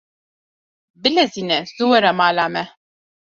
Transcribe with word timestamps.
Bilezîne 1.01 1.59
zû 1.75 1.85
were 1.91 2.11
mala 2.19 2.45
me. 2.53 2.63